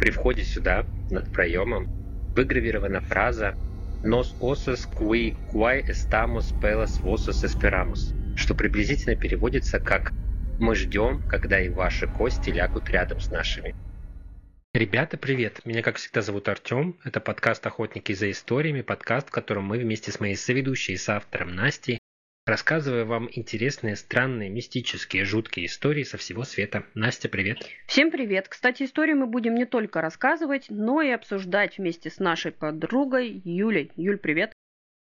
[0.00, 1.86] При входе сюда, над проемом,
[2.34, 3.54] выгравирована фраза
[4.02, 10.14] «Nos osos qui quae estamos pelas vosas esperamos», что приблизительно переводится как
[10.58, 13.74] «Мы ждем, когда и ваши кости лягут рядом с нашими».
[14.72, 15.60] Ребята, привет!
[15.66, 16.96] Меня, как всегда, зовут Артем.
[17.04, 21.54] Это подкаст «Охотники за историями», подкаст, в котором мы вместе с моей соведущей и соавтором
[21.54, 21.99] Настей
[22.50, 26.84] рассказываю вам интересные, странные, мистические, жуткие истории со всего света.
[26.94, 27.58] Настя, привет.
[27.86, 28.48] Всем привет.
[28.48, 33.92] Кстати, истории мы будем не только рассказывать, но и обсуждать вместе с нашей подругой Юлей.
[33.96, 34.52] Юль, привет.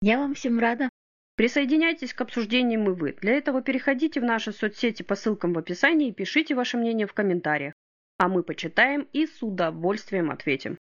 [0.01, 0.89] Я вам всем рада.
[1.37, 3.13] Присоединяйтесь к обсуждениям и вы.
[3.13, 7.13] Для этого переходите в наши соцсети по ссылкам в описании и пишите ваше мнение в
[7.13, 7.73] комментариях.
[8.17, 10.77] А мы почитаем и с удовольствием ответим.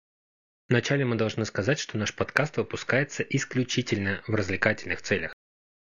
[0.70, 5.34] Вначале мы должны сказать, что наш подкаст выпускается исключительно в развлекательных целях.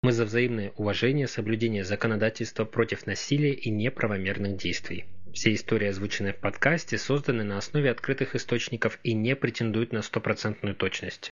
[0.02, 5.04] Мы за взаимное уважение, соблюдение законодательства против насилия и неправомерных действий.
[5.34, 10.74] Все истории, озвученные в подкасте, созданы на основе открытых источников и не претендуют на стопроцентную
[10.74, 11.30] точность.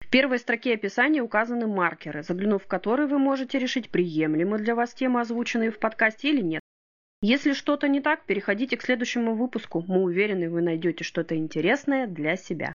[0.00, 4.92] В первой строке описания указаны маркеры, заглянув в которые вы можете решить, приемлемы для вас
[4.92, 6.60] темы, озвученные в подкасте или нет.
[7.22, 9.82] Если что-то не так, переходите к следующему выпуску.
[9.88, 12.74] Мы уверены, вы найдете что-то интересное для себя.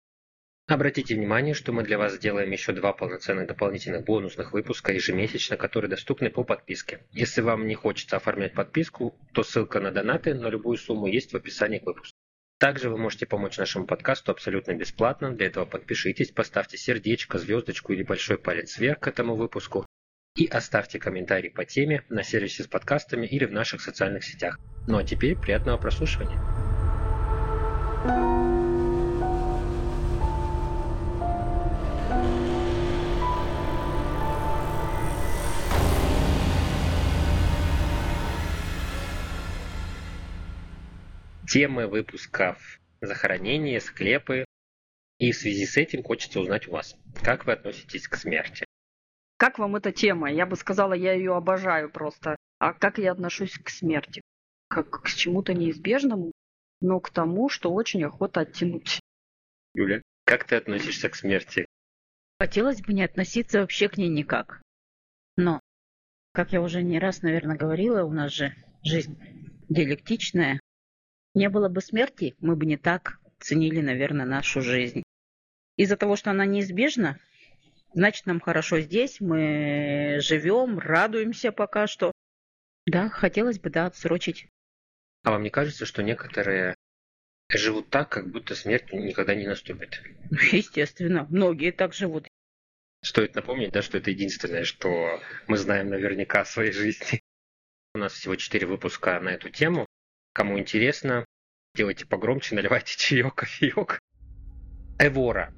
[0.68, 5.88] Обратите внимание, что мы для вас сделаем еще два полноценных дополнительных бонусных выпуска ежемесячно, которые
[5.88, 7.04] доступны по подписке.
[7.12, 11.36] Если вам не хочется оформлять подписку, то ссылка на донаты на любую сумму есть в
[11.36, 12.16] описании к выпуску.
[12.58, 15.32] Также вы можете помочь нашему подкасту абсолютно бесплатно.
[15.32, 19.86] Для этого подпишитесь, поставьте сердечко, звездочку или большой палец вверх к этому выпуску
[20.36, 24.58] и оставьте комментарий по теме на сервисе с подкастами или в наших социальных сетях.
[24.88, 26.75] Ну а теперь приятного прослушивания.
[41.46, 44.44] Темы выпусков захоронения, склепы.
[45.18, 48.64] И в связи с этим хочется узнать у вас, как вы относитесь к смерти?
[49.38, 50.30] Как вам эта тема?
[50.30, 52.36] Я бы сказала, я ее обожаю просто.
[52.58, 54.22] А как я отношусь к смерти?
[54.68, 56.32] Как к чему-то неизбежному,
[56.80, 59.00] но к тому, что очень охота оттянуть.
[59.74, 61.66] Юля, как ты относишься к смерти?
[62.38, 64.62] Хотелось бы не относиться вообще к ней никак.
[65.36, 65.60] Но,
[66.32, 69.18] как я уже не раз, наверное, говорила, у нас же жизнь
[69.68, 70.60] диалектичная,
[71.36, 75.02] не было бы смерти, мы бы не так ценили, наверное, нашу жизнь.
[75.76, 77.20] Из-за того, что она неизбежна,
[77.92, 82.10] значит, нам хорошо здесь, мы живем, радуемся пока что.
[82.86, 84.48] Да, хотелось бы, да, отсрочить.
[85.24, 86.74] А вам не кажется, что некоторые
[87.50, 90.02] живут так, как будто смерть никогда не наступит?
[90.52, 92.28] Естественно, многие так живут.
[93.02, 97.20] Стоит напомнить, да, что это единственное, что мы знаем наверняка в своей жизни.
[97.94, 99.85] У нас всего четыре выпуска на эту тему.
[100.36, 101.24] Кому интересно,
[101.74, 103.98] делайте погромче, наливайте чаек, кофеек.
[104.98, 105.54] Эвора.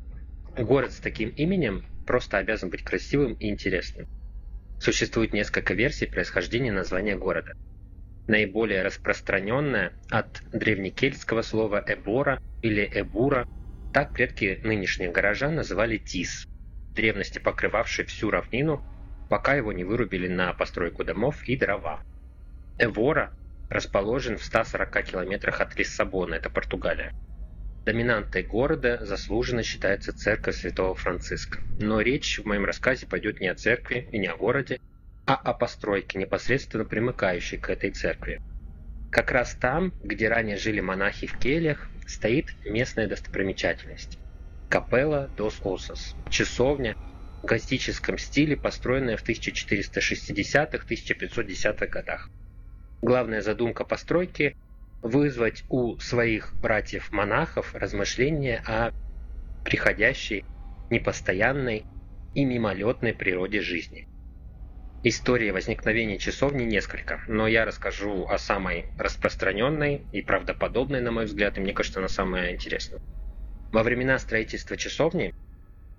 [0.57, 4.07] Город с таким именем просто обязан быть красивым и интересным.
[4.79, 7.55] Существует несколько версий происхождения названия города.
[8.29, 13.49] Наиболее распространенная от древнекельтского слова «эбора» или «эбура»,
[13.93, 16.47] так предки нынешних горожан называли Тис,
[16.95, 18.85] древности покрывавший всю равнину,
[19.29, 22.01] пока его не вырубили на постройку домов и дрова.
[22.79, 23.33] Эвора
[23.69, 27.15] расположен в 140 километрах от Лиссабона, это Португалия.
[27.85, 31.61] Доминантой города заслуженно считается церковь Святого Франциска.
[31.81, 34.81] Но речь в моем рассказе пойдет не о церкви и не о городе,
[35.27, 38.43] а о постройке, непосредственно примыкающей к этой церкви.
[39.11, 44.19] Как раз там, где ранее жили монахи в кельях, стоит местная достопримечательность–
[44.69, 46.95] Капелла дос Осос, часовня
[47.43, 52.29] в готическом стиле, построенная в 1460-1510 годах.
[53.01, 54.57] Главная задумка постройки–
[55.03, 58.91] вызвать у своих братьев-монахов размышления о
[59.65, 60.45] приходящей,
[60.91, 61.85] непостоянной
[62.35, 64.09] и мимолетной природе жизни.
[65.05, 71.57] Истории возникновения часовни несколько, но я расскажу о самой распространенной и правдоподобной, на мой взгляд,
[71.57, 73.01] и мне кажется, она самая интересная.
[73.71, 75.33] Во времена строительства часовни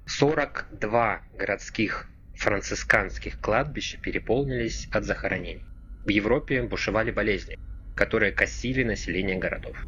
[0.06, 5.69] 42 городских францисканских кладбища переполнились от захоронений.
[6.10, 7.56] В Европе бушевали болезни,
[7.94, 9.86] которые косили население городов.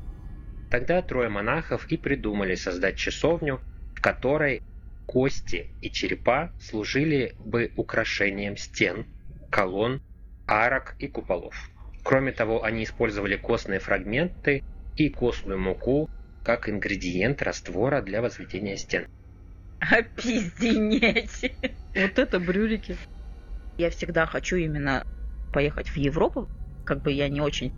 [0.70, 3.60] Тогда трое монахов и придумали создать часовню,
[3.96, 4.62] в которой
[5.08, 9.08] кости и черепа служили бы украшением стен,
[9.50, 10.00] колонн,
[10.46, 11.56] арок и куполов.
[12.04, 14.62] Кроме того, они использовали костные фрагменты
[14.98, 16.08] и костную муку
[16.44, 19.08] как ингредиент раствора для возведения стен.
[19.80, 21.52] Опизденеть!
[21.96, 22.96] Вот это брюрики.
[23.80, 25.04] Я всегда хочу именно
[25.52, 26.50] поехать в Европу.
[26.86, 27.74] Как бы я не очень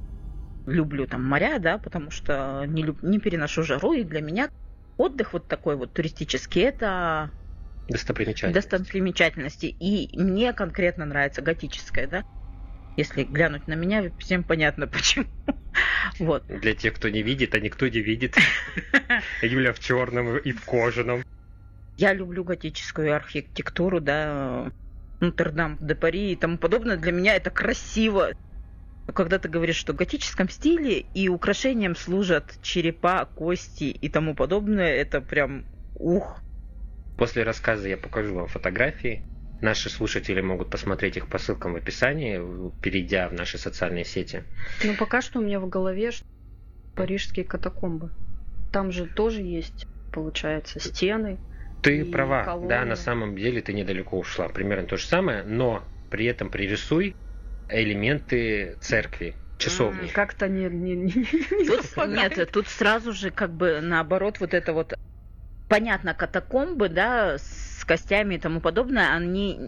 [0.66, 3.04] люблю там моря, да, потому что не, люб...
[3.04, 4.50] не переношу жару, и для меня
[4.98, 7.32] отдых вот такой вот туристический, это
[7.90, 8.70] Достопримечательности.
[8.70, 9.66] достопримечательности.
[9.66, 12.24] И мне конкретно нравится готическое, да.
[12.96, 15.26] Если глянуть на меня, всем понятно почему.
[16.20, 16.46] Вот.
[16.48, 18.38] Для тех, кто не видит, а никто не видит.
[19.42, 21.24] Юля в черном и в кожаном.
[21.98, 24.72] Я люблю готическую архитектуру, да,
[25.24, 26.98] Нотр-Дам де Пари и тому подобное.
[26.98, 28.32] Для меня это красиво.
[29.14, 34.94] Когда ты говоришь, что в готическом стиле и украшением служат черепа, кости и тому подобное,
[34.94, 35.66] это прям
[35.96, 36.40] ух.
[37.18, 39.24] После рассказа я покажу вам фотографии.
[39.62, 42.42] Наши слушатели могут посмотреть их по ссылкам в описании,
[42.82, 44.44] перейдя в наши социальные сети.
[44.84, 46.12] Ну, пока что у меня в голове
[46.96, 48.12] парижские катакомбы.
[48.72, 51.38] Там же тоже есть, получается, стены.
[51.84, 52.70] Ты И права, колонны.
[52.70, 54.48] да, на самом деле ты недалеко ушла.
[54.50, 57.14] Примерно то же самое, но при этом пририсуй
[57.70, 60.08] элементы церкви, часовни.
[60.08, 64.74] Как-то не, не, не- не Тут, нет, тут сразу же как бы наоборот вот это
[64.74, 64.94] вот
[65.68, 69.68] понятно катакомбы, да, с костями и тому подобное, они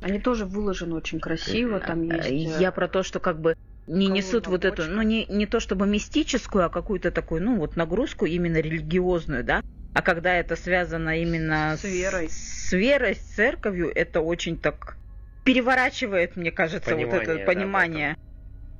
[0.00, 1.80] Они тоже выложены очень красиво.
[1.80, 2.56] Там Э, есть...
[2.56, 3.54] э, Я про то, что как бы
[3.86, 4.94] не колонна несут вот эту, бочка.
[4.94, 9.60] ну не, не то чтобы мистическую, а какую-то такую, ну вот нагрузку именно религиозную, да.
[9.94, 12.28] А когда это связано именно С верой.
[12.28, 14.96] с верой, с церковью, это очень так
[15.44, 18.16] переворачивает, мне кажется, вот Понимание, это да, понимание.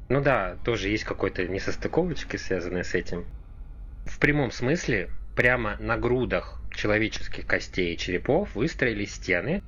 [0.08, 3.26] Ну да, тоже есть какой-то несостыковочки, связанные с этим.
[4.06, 9.62] В прямом смысле, прямо на грудах человеческих костей и черепов выстроились стены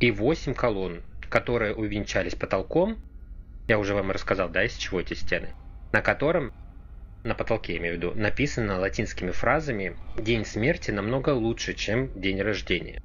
[0.00, 2.98] и восемь колонн, которые увенчались потолком.
[3.66, 5.48] Я уже вам рассказал, да, из чего эти стены.
[5.92, 6.52] На котором,
[7.28, 12.98] на потолке имею в виду, написано латинскими фразами «День смерти намного лучше, чем день рождения».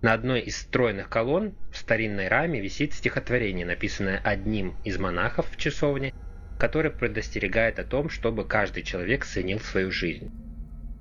[0.00, 5.56] На одной из стройных колонн в старинной раме висит стихотворение, написанное одним из монахов в
[5.56, 6.12] часовне,
[6.56, 10.30] который предостерегает о том, чтобы каждый человек ценил свою жизнь.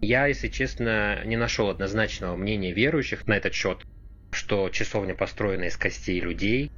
[0.02, 3.84] Я, если честно, не нашел однозначного мнения верующих на этот счет,
[4.32, 6.70] что часовня построена из костей людей.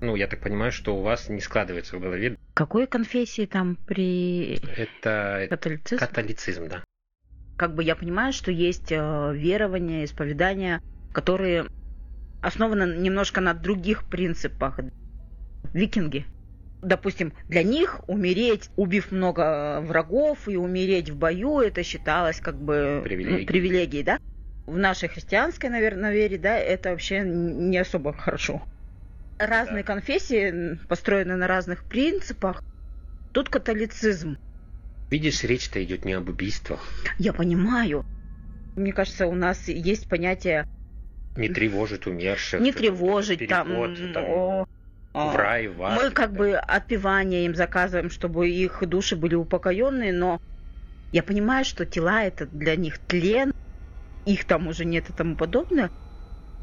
[0.00, 2.36] Ну, я так понимаю, что у вас не складывается в голове.
[2.54, 5.98] Какой конфессии там при Это католицизме?
[6.06, 6.84] католицизм, да.
[7.56, 10.80] как бы я понимаю, что есть э, верования, исповедания,
[11.12, 11.66] которые
[12.42, 14.80] основаны немножко на других принципах.
[15.72, 16.26] Викинги.
[16.82, 23.00] Допустим, для них умереть, убив много врагов и умереть в бою, это считалось как бы
[23.02, 23.40] Привилегией.
[23.40, 24.18] ну, привилегией, да?
[24.66, 28.62] В нашей христианской, наверное, вере, да, это вообще не особо хорошо.
[29.38, 29.86] Разные Да.
[29.92, 32.62] конфессии построены на разных принципах.
[33.32, 34.36] Тут католицизм.
[35.10, 36.80] Видишь, речь-то идет не об убийствах.
[37.18, 38.04] Я понимаю.
[38.76, 40.64] Мне кажется, у нас есть понятие
[41.36, 42.60] Не тревожит умерших.
[42.60, 44.66] не тревожить там, переход, там, о,
[45.12, 46.02] а, в рай, в ад.
[46.02, 50.38] Мы как так бы отпевание им заказываем, чтобы их души были упокоенные, но
[51.12, 53.52] я понимаю, что тела это для них тлен,
[54.24, 55.90] их там уже нет и тому подобное.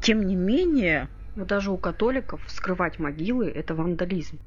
[0.02, 4.38] Тем не менее, Вот даже у католиков вскрывать могилы– это вандализм.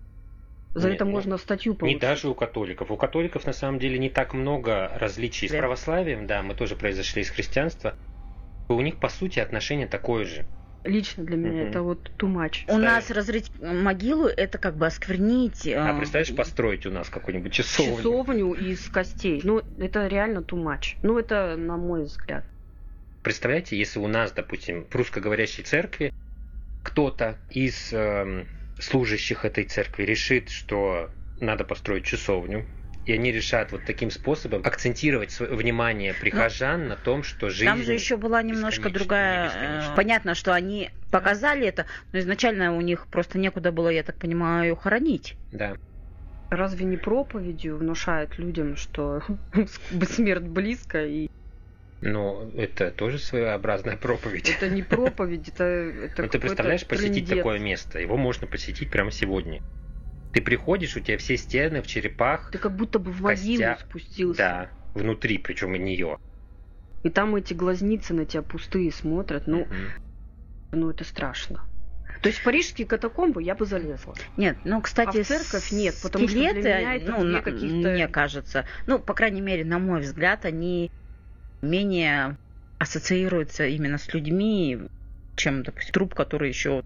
[0.74, 2.02] За Не, это можно статью Не получить.
[2.02, 2.92] даже у католиков.
[2.92, 5.58] У католиков на самом деле не так много различий с Да.
[5.60, 7.96] православием, да, мы тоже произошли из христианства.
[8.70, 10.46] У них, по сути, отношение такое же.
[10.84, 11.70] Лично для меня Мгм.
[11.70, 12.64] это вот too much.
[12.68, 15.68] у нас разрыть могилу это как бы осквернить.
[15.68, 17.98] А э, представляешь, построить у нас какую-нибудь часовню?
[17.98, 19.42] Часовню из костей.
[19.44, 20.96] Ну, это реально too much.
[21.02, 22.46] Ну, это на мой взгляд.
[23.24, 26.12] Представляете, если у нас, допустим, в русскоговорящей церкви
[26.88, 28.48] кто-то из эм,
[28.80, 32.66] служащих этой церкви решит, что надо построить часовню,
[33.06, 37.66] и они решат вот таким способом акцентировать свое внимание прихожан на том, что жизнь...
[37.66, 39.44] Там же еще была немножко другая.
[39.44, 39.92] не бесконечна.
[39.92, 44.18] э, Понятно, что они показали это, но изначально у них просто некуда было, я так
[44.18, 45.36] понимаю, хоронить.
[45.52, 45.76] Да.
[46.50, 49.22] Разве не проповедью внушают людям, что
[50.10, 51.28] смерть близко, и
[52.02, 54.50] Но это тоже своеобразная проповедь.
[54.50, 57.38] это не проповедь, это, это Ну, ты представляешь посетить трындец.
[57.38, 58.00] такое место?
[58.00, 59.64] Его можно посетить прямо сегодня.
[60.34, 63.80] Ты приходишь, у тебя все стены в черепах, Ты как будто бы в могилу костях.
[63.82, 64.38] спустился.
[64.38, 66.20] да, внутри, причем и нее.
[67.04, 69.48] И там эти глазницы на тебя пустые смотрят.
[69.48, 69.68] Ну,
[70.72, 71.64] ну это страшно.
[72.22, 74.16] То есть в парижские катакомбы я бы залезла.
[74.38, 78.08] Нет, ну, кстати, А в церковь нет, потому что для скелеты, меня это ну, мне
[78.08, 80.92] кажется, ну, по крайней мере, на мой взгляд, они
[81.62, 82.38] менее
[82.80, 84.88] ассоциируются именно с людьми,
[85.36, 86.82] чем, допустим, труп, который еще,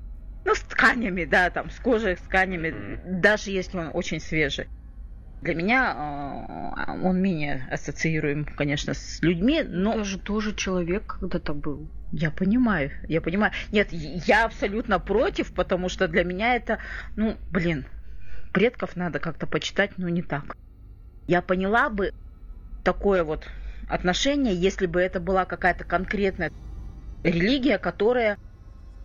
[0.45, 4.67] ну, с тканями, да, там, с кожей, с тканями, даже если он очень свежий.
[5.41, 5.95] Для меня
[6.77, 11.89] э, он менее ассоциируем, конечно, с людьми, но Это же тоже человек когда-то был.
[12.11, 13.51] я понимаю, я понимаю.
[13.71, 16.77] Нет, я абсолютно против, потому что для меня это,
[17.15, 17.85] ну, блин,
[18.53, 20.55] предков надо как-то почитать, но не так.
[21.27, 22.11] Я поняла бы
[22.83, 23.47] такое вот
[23.91, 26.51] отношение, если бы это была какая-то конкретная
[27.23, 28.37] религия, которая,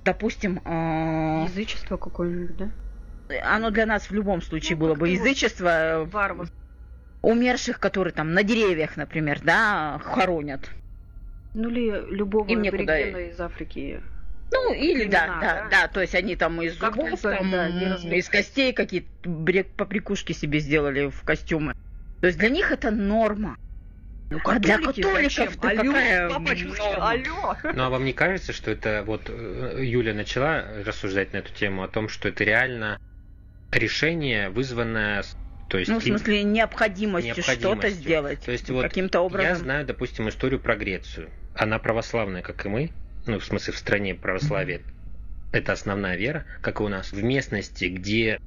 [0.05, 0.61] допустим...
[0.65, 1.45] Э...
[1.49, 2.71] Язычество какое-нибудь, да?
[3.43, 5.69] Оно для нас в любом случае ну, было бы язычество.
[5.69, 6.49] Э, Варвар.
[7.23, 10.71] Умерших, которые там на деревьях, например, да, хоронят.
[11.55, 14.01] Ну или любого Им из Африки.
[14.53, 17.67] Ну, или да, да, да, да, то есть они там из как зубов, там, да,
[17.69, 19.09] из костей какие-то
[19.77, 21.75] поприкушки себе сделали в костюмы.
[22.21, 23.57] То есть для них это норма.
[24.29, 27.57] Ну, а для католиков алло, какая папочка, алло.
[27.63, 31.85] Ну, а вам не кажется, что это вот э, Юля начала рассуждать на эту тему
[31.85, 33.01] о том, что это реально
[33.71, 35.23] решение, вызванное
[35.69, 37.73] то есть, ну, в смысле, необходимостью, необходимостью.
[37.73, 38.41] что-то сделать.
[38.41, 39.49] То есть, вот каким-то образом.
[39.49, 41.29] Я знаю, допустим, историю про Грецию.
[41.55, 42.91] Она православная, как и мы.
[43.27, 44.83] Ну, в смысле, в стране православия.
[45.53, 47.13] Это основная вера, как и у нас.
[47.13, 48.41] В местности, где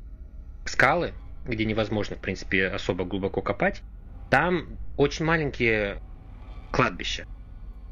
[0.65, 1.13] скалы,
[1.45, 3.81] где невозможно, в принципе, особо глубоко копать,
[4.29, 5.99] там очень маленькие
[6.71, 7.25] кладбища.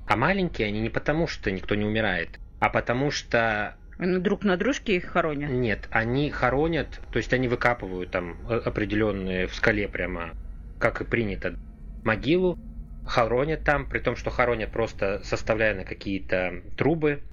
[0.06, 4.56] А маленькие они не потому, что никто не умирает, а потому что они друг на
[4.56, 5.50] дружке их хоронят?
[5.50, 10.34] Нет, они хоронят, то есть они выкапывают там определенные в скале прямо,
[10.78, 11.56] как и принято,
[12.04, 12.56] могилу,
[13.04, 17.24] хоронят там, при том, что хоронят просто составляя на какие-то трубы,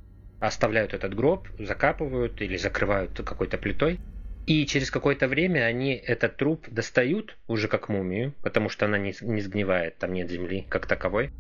[0.41, 4.01] оставляют этот гроб, закапывают или закрывают какой-то плитой.
[4.47, 9.15] И через какое-то время они этот труп достают уже как мумию, потому что она не,
[9.23, 11.31] не сгнивает, там нет земли как таковой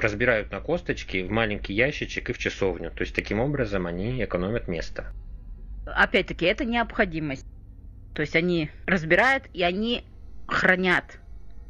[0.00, 2.90] разбирают на косточки в маленький ящичек и в часовню.
[2.90, 5.12] То есть таким образом они экономят место.
[5.86, 7.42] Опять-таки, это необходимость.
[8.14, 10.04] То есть они разбирают и они
[10.46, 11.20] хранят.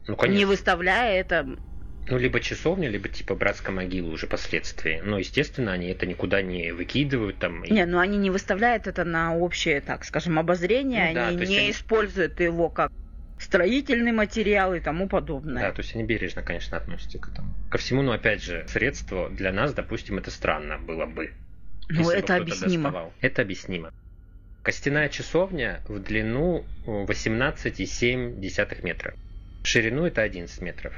[0.07, 0.39] Ну, конечно.
[0.39, 1.59] Не выставляя это
[2.07, 5.03] ну, либо часовня, либо типа братская могила уже последствия.
[5.03, 7.63] Но, естественно, они это никуда не выкидывают там.
[7.65, 11.59] Не, ну они не выставляют это на общее, так скажем, обозрение, ну, да, они не
[11.59, 11.71] они...
[11.71, 12.93] используют его как
[13.39, 15.63] строительный материал и тому подобное.
[15.63, 17.55] Да, то есть они бережно, конечно, относятся к этому.
[17.71, 21.33] Ко всему, но опять же, средство для нас, допустим, это странно было бы.
[21.89, 22.85] Ну, это объяснимо.
[22.85, 23.13] Доставал.
[23.21, 23.93] Это объяснимо.
[24.63, 29.15] Костяная часовня в длину 18,7 метра.
[29.63, 30.95] В ширину это 11 метров.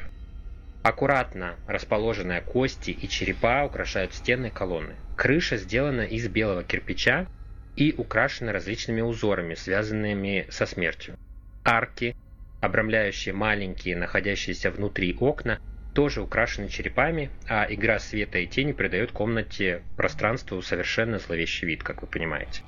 [0.87, 4.95] Аккуратно расположенные кости и черепа украшают стены колонны.
[5.16, 7.26] Крыша сделана из белого кирпича
[7.75, 11.16] и украшена различными узорами, связанными со смертью.
[11.64, 12.14] Арки,
[12.61, 15.59] Обрамляющие маленькие, находящиеся внутри окна,
[15.93, 22.02] тоже украшены черепами, а игра света и тени придает комнате пространству совершенно зловещий вид, как
[22.02, 22.62] вы понимаете.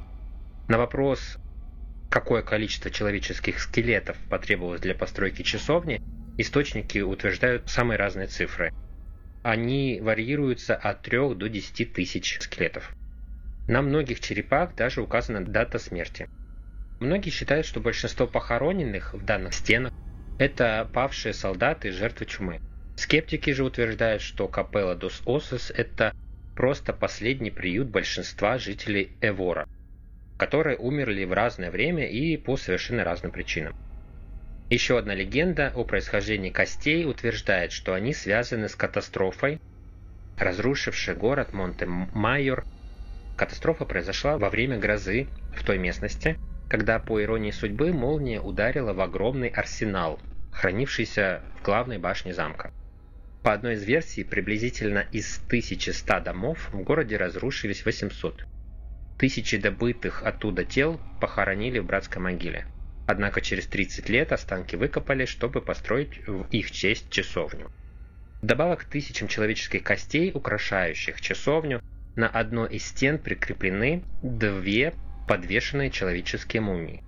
[0.66, 1.38] На вопрос,
[2.10, 6.02] какое количество человеческих скелетов потребовалось для постройки часовни,
[6.38, 8.70] источники утверждают самые разные цифры.
[9.42, 12.94] Они варьируются от 3 до 10 тысяч скелетов.
[13.66, 16.26] На многих черепах даже указана дата смерти–
[17.00, 19.92] Многие считают, что большинство похороненных в данных стенах–
[20.38, 22.58] это павшие солдаты и жертвы чумы.
[22.96, 26.12] Скептики же утверждают, что Капелла дос Осос– это
[26.54, 29.64] просто последний приют большинства жителей Эвора,
[30.36, 33.72] которые умерли в разное время и по совершенно разным причинам.
[34.70, 39.60] Еще одна легенда о происхождении костей утверждает, что они связаны с катастрофой,
[40.36, 42.64] разрушившей город Монте-Майор.
[43.38, 46.36] Катастрофа произошла во время грозы в той местности,
[46.68, 50.20] когда, по иронии судьбы, молния ударила в огромный арсенал,
[50.52, 52.70] хранившийся в главной башне замка.
[53.42, 58.44] По одной из версий, приблизительно из 1100 домов в городе разрушились 800.
[59.16, 62.66] Тысячи добытых оттуда тел похоронили в братской могиле.
[63.08, 67.70] Однако через 30 лет останки выкопали, чтобы построить в их честь часовню.
[68.42, 71.80] Вдобавок к тысячам человеческих костей, украшающих часовню,
[72.16, 74.92] на одной из стен прикреплены две
[75.26, 77.02] подвешенные человеческие мумии.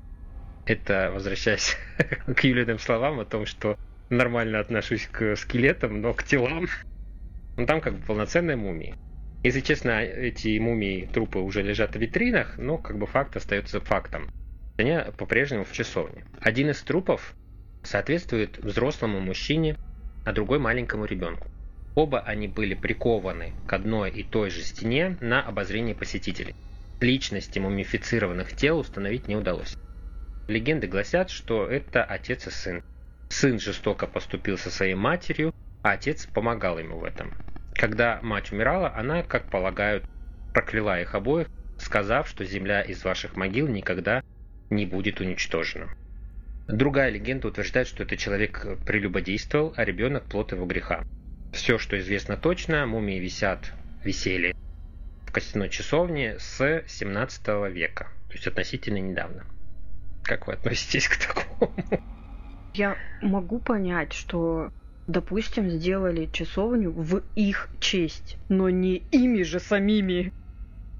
[0.64, 1.76] Это, возвращаясь
[2.34, 3.76] к Юлиным словам о том, что
[4.08, 6.66] нормально отношусь к скелетам, но к телам,
[7.58, 8.94] ну там как бы полноценные мумии.
[9.42, 14.30] Если честно, эти мумии, трупы уже лежат в витринах, но как бы факт остается фактом.
[14.76, 16.24] Они по-прежнему в часовне.
[16.40, 17.34] Один из трупов
[17.82, 19.76] соответствует взрослому мужчине,
[20.24, 21.48] а другой маленькому ребенку.
[21.94, 26.54] Оба они были прикованы к одной и той же стене на обозрение посетителей.
[27.00, 29.76] Личности мумифицированных тел установить не удалось.
[30.48, 32.82] Легенды гласят, что это отец и сын.
[33.28, 37.32] Сын жестоко поступил со своей матерью, а отец помогал ему в этом.
[37.74, 40.04] Когда мать умирала, она, как полагают,
[40.52, 41.48] прокляла их обоих,
[41.78, 44.22] сказав, что земля из ваших могил никогда
[44.70, 45.88] не будет уничтожена.
[46.68, 51.04] Другая легенда утверждает, что этот человек прелюбодействовал, а ребенок плод его греха.
[51.52, 53.72] Все, что известно точно, мумии висят,
[54.04, 54.54] висели
[55.26, 59.44] в костяной часовне с 17 века, то есть относительно недавно.
[60.22, 61.72] Как вы относитесь к такому?
[62.74, 64.72] Я могу понять, что,
[65.08, 70.32] допустим, сделали часовню в их честь, но не ими же самими.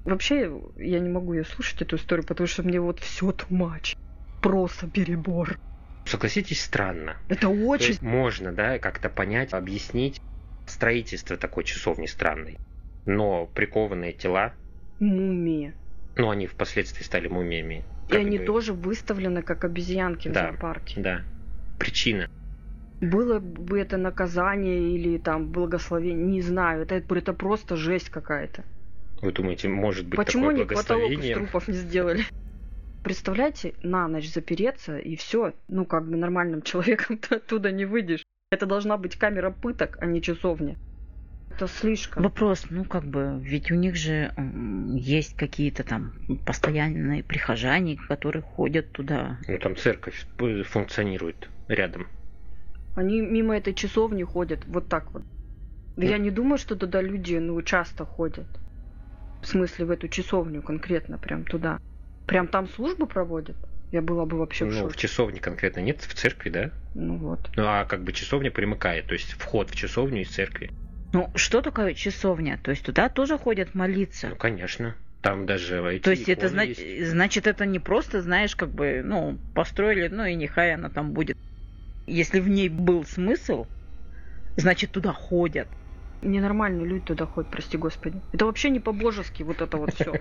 [0.03, 3.95] Вообще, я не могу ее слушать, эту историю, потому что мне вот все much.
[4.41, 5.57] Просто перебор.
[6.05, 7.17] Согласитесь, странно.
[7.29, 7.97] Это То очень...
[8.01, 10.19] можно, да, как-то понять, объяснить
[10.65, 12.57] строительство такой часовни странной.
[13.05, 14.53] Но прикованные тела,
[14.99, 15.73] Мумии.
[16.15, 17.83] ну, они впоследствии стали мумиями.
[18.09, 20.49] И они бы, тоже выставлены как обезьянки в Да.
[20.49, 20.99] зоопарке.
[20.99, 21.21] Да.
[21.79, 22.27] Причина.
[22.99, 26.83] Было бы это наказание или там благословение, не знаю.
[26.83, 28.63] Это, это просто жесть какая-то.
[29.21, 31.35] Вы думаете, может быть Почему такое они потолок из благословение?
[31.35, 32.23] трупов не сделали?
[33.03, 38.23] Представляете, на ночь запереться и все, ну как бы нормальным человеком ты оттуда не выйдешь.
[38.51, 40.75] Это должна быть камера пыток, а не часовня.
[41.49, 42.23] Это слишком.
[42.23, 44.33] Вопрос, ну как бы, ведь у них же
[44.95, 46.13] есть какие-то там
[46.45, 49.37] постоянные прихожане, которые ходят туда.
[49.47, 52.07] Ну, там церковь э, функционирует рядом.
[52.95, 55.23] Они мимо этой часовни ходят вот так вот.
[55.95, 56.09] Да Ну.
[56.09, 58.47] Я не думаю, что туда люди, ну, часто ходят.
[59.41, 61.77] В смысле, в эту часовню конкретно, прям туда.
[62.25, 63.57] Прям там службы проводят?
[63.91, 64.99] Я была бы вообще в Ну, в шоке.
[64.99, 66.71] часовне конкретно нет, в церкви, да?
[66.93, 67.49] Ну вот.
[67.55, 70.69] Ну, а как бы часовня примыкает, то есть вход в часовню из церкви.
[71.13, 72.59] Ну, что такое часовня?
[72.63, 74.29] То есть туда тоже ходят молиться.
[74.29, 74.95] Ну, конечно.
[75.21, 77.09] Там даже эти То есть это зна- есть.
[77.11, 81.35] значит, это не просто, знаешь, как бы, ну, построили, ну и нехай она там будет.
[82.07, 83.67] Если в ней был смысл,
[84.55, 85.69] значит, туда ходят.
[86.21, 88.21] Ненормальные люди туда ходят, прости господи.
[88.31, 90.13] Это вообще не по-божески, вот это вот все.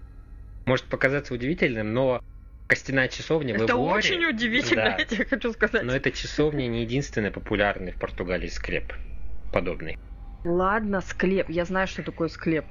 [0.66, 2.22] Может показаться удивительным, но
[2.66, 4.96] костяная часовня в Это Эвуаре- очень удивительно, Да.
[4.98, 5.82] я тебе хочу сказать.
[5.82, 8.92] Но эта часовня не единственный популярный в Португалии склеп
[9.52, 9.98] подобный.
[10.44, 11.48] Ладно, склеп.
[11.48, 12.64] Я знаю, что такое склеп.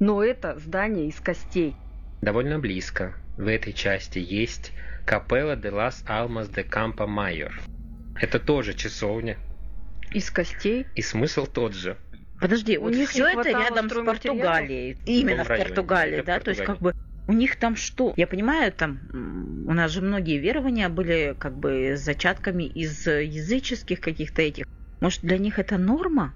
[0.00, 1.76] Но это здание из костей.
[2.22, 3.14] Довольно близко.
[3.36, 4.72] В этой части есть
[5.06, 7.52] Капелла де лас Алмас де Кампо Майор.
[8.20, 9.38] Это тоже часовня,
[10.10, 10.86] Из костей.
[10.94, 11.96] и смысл тот же.
[12.40, 13.94] Подожди, У вот них все это рядом с?
[13.94, 14.98] Португалией.
[15.04, 16.94] Именно В в Португалии, да, в То есть, как Португалии.
[17.26, 18.14] бы у них там что?
[18.16, 19.00] Я понимаю, там
[19.66, 24.64] у нас же многие верования были как бы зачатками из языческих каких-то этих.
[25.00, 26.34] Может, для них это норма?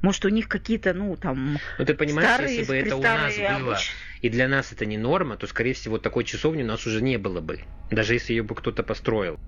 [0.00, 3.32] Может, у них какие-то, ну, там, Ну ты понимаешь, старые, если бы это у нас
[3.32, 3.78] престарые было,
[4.20, 7.18] и для нас это не норма, то, скорее всего, такой часовни у нас уже не
[7.18, 7.60] было бы.
[7.90, 9.38] Даже если ее бы кто-то построил.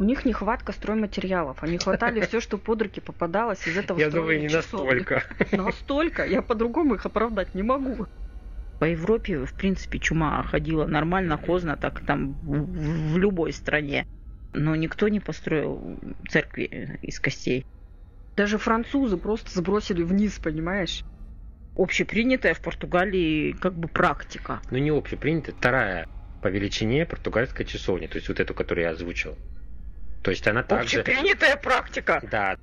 [0.00, 1.62] У них нехватка стройматериалов.
[1.62, 4.94] Они хватали все, что под руки попадалось из этого Я думаю, не часовни.
[4.94, 5.22] настолько.
[5.56, 6.24] Настолько.
[6.24, 8.06] Я по-другому их оправдать не могу.
[8.78, 14.06] По Европе, в принципе, чума ходила нормально, хозно, так там в, в любой стране.
[14.54, 17.66] Но никто не построил церкви из костей.
[18.38, 21.04] Даже французы просто сбросили вниз, понимаешь?
[21.76, 24.62] Общепринятая в Португалии как бы практика.
[24.70, 26.08] Ну не общепринятая, вторая
[26.40, 29.36] по величине португальская часовня, то есть вот эту, которую я озвучил.
[30.22, 31.00] То есть она также...
[31.00, 32.22] Общепринятая практика.
[32.30, 32.56] Да.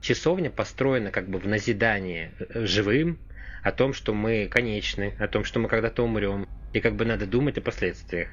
[0.00, 3.18] Часовня построена как бы в назидание э, живым
[3.62, 7.26] о том, что мы конечны, о том, что мы когда-то умрем, и как бы надо
[7.26, 8.28] думать о последствиях.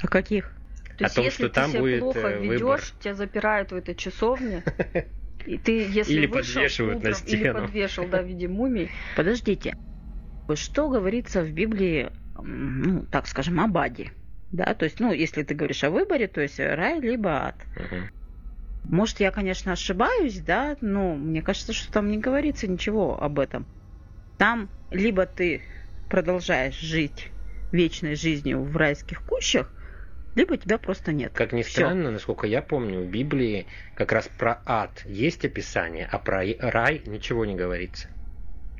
[0.00, 0.52] А каких?
[0.96, 2.80] То О есть, том, если что ты там себя будет, плохо э, ведешь, выбор.
[3.00, 4.62] тебя запирают в этой часовне,
[5.46, 7.60] и ты, если Или вышел подвешивают на утром, или стену.
[7.60, 9.74] подвешал, да, в виде мумий, Подождите.
[10.54, 14.12] Что говорится в Библии, ну, так скажем, об аде?
[14.54, 17.66] Да, то есть, ну, если ты говоришь о выборе, то есть рай либо ад.
[17.74, 18.08] Мгм.
[18.84, 23.66] Может, я, конечно, ошибаюсь, да, но мне кажется, что там не говорится ничего об этом.
[24.36, 25.64] Там либо ты
[26.08, 27.32] продолжаешь жить
[27.72, 29.72] вечной жизнью в райских кущах,
[30.36, 31.32] либо тебя просто нет.
[31.34, 31.80] Как ни Всё.
[31.80, 37.02] странно, насколько я помню, в Библии как раз про ад есть описание, а про рай
[37.06, 38.08] ничего не говорится.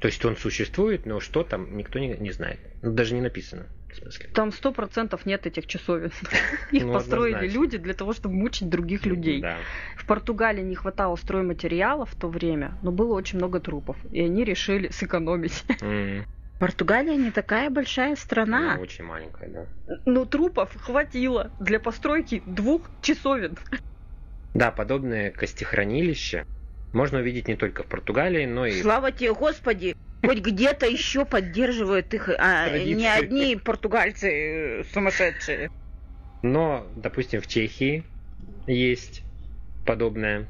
[0.01, 2.61] То есть он существует, но что там, никто не, не знает.
[2.81, 4.31] Даже не написано, в смысле.
[4.35, 6.11] там сто процентов нет этих часовен.
[6.73, 7.61] Их Ну, построили однозначно.
[7.61, 9.41] люди для того, чтобы мучить других людей.
[9.41, 9.59] Да.
[9.97, 14.45] В Португалии не хватало стройматериалов в то время, но было очень много трупов, и они
[14.45, 15.65] решили сэкономить.
[15.83, 16.25] М,
[16.59, 18.73] Португалия не такая большая страна.
[18.75, 19.49] Она очень маленькая,
[19.87, 19.97] да.
[20.07, 23.59] Но трупов хватило для постройки двух часовен.
[24.55, 26.45] Да, подобное костехранилище
[26.95, 29.95] можно увидеть не только в Португалии, но и Слава тебе, Господи!
[30.25, 32.93] Хоть где-то еще поддерживают их, а Традиции.
[32.95, 35.69] не одни португальцы э, сумасшедшие.
[36.43, 38.05] Но, допустим, в Чехии
[38.67, 39.23] есть
[39.85, 40.47] подобное.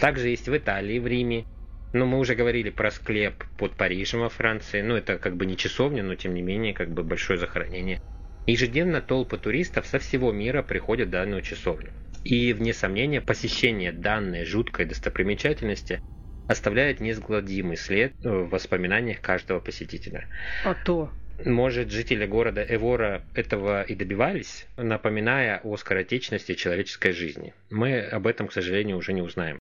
[0.00, 1.44] Также есть в Италии, в Риме.
[1.92, 4.82] Но мы уже говорили про склеп под Парижем во Франции.
[4.82, 7.98] Ну, это как бы не часовня, но тем не менее, как бы большое захоронение.
[8.46, 11.90] Ежедневно толпы туристов со всего мира приходят в данную часовню.
[12.24, 16.00] И, вне сомнения, посещение данной жуткой достопримечательности
[16.46, 20.26] оставляет неизгладимый след в воспоминаниях каждого посетителя.
[20.64, 21.12] А то.
[21.44, 27.54] Может, жители города Эвора этого и добивались, напоминая о скоротечности человеческой жизни.
[27.70, 29.58] Мы об этом, к сожалению, уже не узнаем.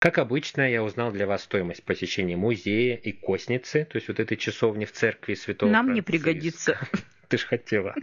[0.00, 4.36] Как обычно, я узнал для вас стоимость посещения музея и косницы, то есть вот этой
[4.36, 6.12] часовни в церкви Святого Нам не Франциска.
[6.12, 6.78] пригодится.
[7.28, 7.94] Ты же хотела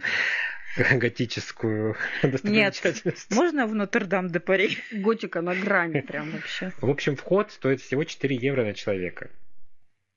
[0.92, 3.34] готическую Нет, достопримечательность.
[3.34, 4.78] можно в Нотр-Дам-де-Пари?
[4.92, 6.72] Готика на грани прям вообще.
[6.80, 9.30] В общем, вход стоит всего 4 евро на человека.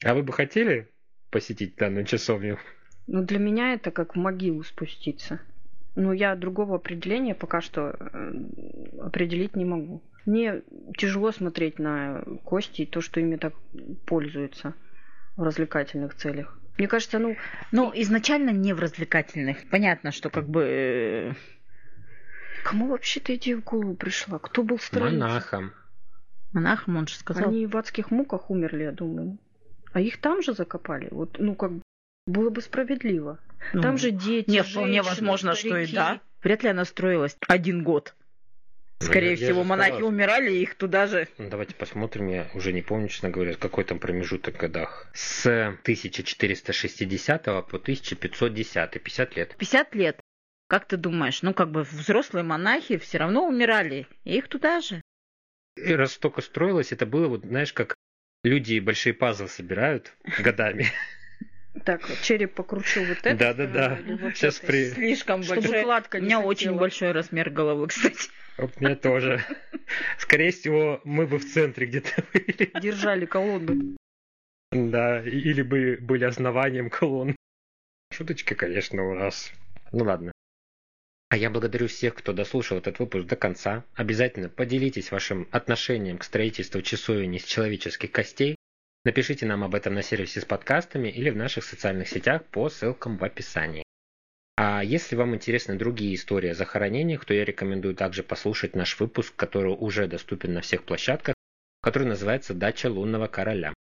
[0.04, 0.89] А вы бы хотели
[1.30, 2.60] посетить данную часовню?
[3.08, 5.39] Ну, для меня это как в могилу спуститься.
[5.96, 8.32] Но я другого определения пока что э,
[9.02, 10.04] определить не могу.
[10.26, 10.62] Мне
[10.98, 13.54] тяжело смотреть на кости и то, что ими так
[14.06, 14.76] пользуются
[15.38, 16.60] в развлекательных целях.
[16.78, 17.36] Мне кажется, ну,
[17.72, 19.58] Ну, изначально не в развлекательных.
[19.70, 20.63] Понятно, что как бы...
[20.63, 21.34] э,
[22.63, 24.40] кому вообще-то идея в голову пришла?
[24.40, 25.20] Кто был строителем?
[25.22, 25.74] Монахом.
[26.54, 27.50] Монахом, он же сказал.
[27.50, 29.38] Они в адских муках умерли, я думаю.
[29.94, 31.08] А их там же закопали.
[31.12, 31.72] Вот, ну, как
[32.28, 33.40] было бы справедливо.
[33.74, 35.96] Ну, Там же дети, Не, вполне женщины, возможно, что и старики.
[35.96, 36.22] да.
[36.44, 38.16] Вряд ли она строилась один год.
[39.00, 41.28] Скорее Ну, я всего, монахи сказал, умирали, и их туда же...
[41.38, 45.08] Ну, Давайте посмотрим, я уже не помню, честно говоря, какой там промежуток в годах.
[45.14, 49.56] С 1460 по 1510, 50 лет.
[49.58, 50.20] 50 лет.
[50.68, 51.44] Как ты думаешь?
[51.44, 55.02] Ну, как бы взрослые монахи все равно умирали, и их туда же.
[55.78, 57.96] И раз столько строилось, это было, вот знаешь, как
[58.44, 60.88] люди большие пазлы собирают годами.
[61.86, 63.36] Так, череп покручу вот это.
[63.36, 64.00] Да-да-да.
[64.34, 64.90] Сейчас при...
[64.90, 65.84] Слишком Чтобы большой.
[65.84, 68.30] кладка У не меня очень большой размер головы, кстати.
[68.80, 69.43] Мне тоже.
[70.17, 72.72] Скорее всего, мы бы в центре где-то были.
[72.82, 73.98] Держали колонну.
[74.72, 77.36] Да, или бы были основанием колонн.
[78.12, 79.52] Шуточки, конечно, у нас.
[79.91, 80.32] Ну ладно.
[81.30, 83.84] А я благодарю всех, кто дослушал этот выпуск до конца.
[83.96, 88.56] Обязательно поделитесь вашим отношением к строительству часовни из человеческих костей.
[89.04, 93.17] Напишите нам об этом на сервисе с подкастами или в наших социальных сетях по ссылкам
[93.17, 93.87] в описании.
[94.60, 99.36] А если вам интересны другие истории о захоронениях, то я рекомендую также послушать наш выпуск,
[99.36, 101.36] который уже доступен на всех площадках,
[101.84, 103.76] который называется «Дача лунного короля».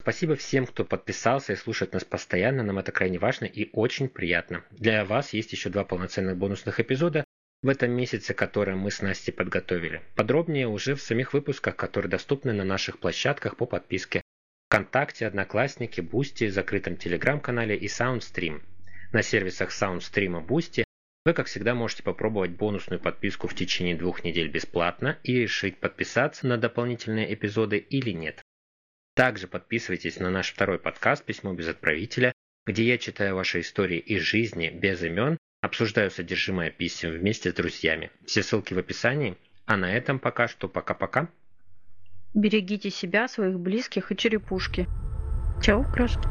[0.00, 4.64] Спасибо всем, кто подписался и слушает нас постоянно, нам это крайне важно и очень приятно.
[4.70, 7.24] Для вас есть еще два полноценных бонусных эпизода
[7.62, 10.00] в этом месяце, которые мы с Настей подготовили.
[10.14, 14.22] Подробнее уже в самих выпусках, которые доступны на наших площадках по подписке
[14.70, 18.62] ВКонтакте, Одноклассники, Boosty, закрытом Телеграм-канале и Soundstream.
[19.12, 20.84] На сервисах Soundstream и Boosty
[21.24, 26.46] вы, как всегда, можете попробовать бонусную подписку в течение двух недель бесплатно и решить, подписаться
[26.46, 28.42] на дополнительные эпизоды или нет.
[29.14, 32.32] Также подписывайтесь на наш второй подкаст «Письмо без отправителя»,
[32.66, 38.10] где я читаю ваши истории из жизни без имен, обсуждаю содержимое писем вместе с друзьями.
[38.26, 39.36] Все ссылки в описании.
[39.66, 41.28] А на этом пока что пока-пока.
[42.32, 44.86] Берегите себя, своих близких и черепушки.
[45.62, 46.26] Чего, крошки?